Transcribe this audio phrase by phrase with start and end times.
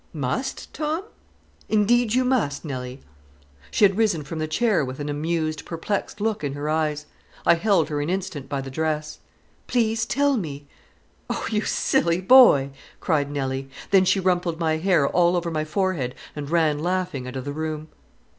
[0.13, 1.03] "Must, Tom?"
[1.69, 3.03] "Indeed you must, Nelly."
[3.69, 7.05] She had risen from the chair with an amused, perplexed look in her eyes.
[7.45, 9.19] I held her an instant by the dress.
[9.67, 10.65] "Please tell me."
[11.29, 13.69] "O you silly boy!" cried Nelly.
[13.91, 17.53] Then she rumpled my hair all over my forehead and ran laughing out of the
[17.53, 17.87] room.